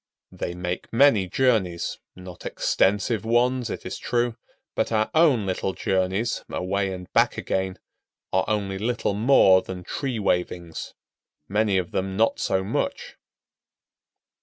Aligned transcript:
They 0.31 0.55
make 0.55 0.91
many 0.91 1.27
journeys, 1.27 1.99
not 2.15 2.43
extensive 2.43 3.23
ones, 3.23 3.69
it 3.69 3.85
is 3.85 3.99
true; 3.99 4.35
but 4.73 4.91
our 4.91 5.11
own 5.13 5.45
little 5.45 5.73
journeys, 5.73 6.43
away 6.49 6.91
and 6.91 7.13
back 7.13 7.37
again, 7.37 7.77
are 8.33 8.45
only 8.47 8.79
little 8.79 9.13
more 9.13 9.61
than 9.61 9.83
tree 9.83 10.17
wavings—many 10.17 11.77
of 11.77 11.91
them 11.91 12.17
not 12.17 12.39
so 12.39 12.63
much. 12.63 13.15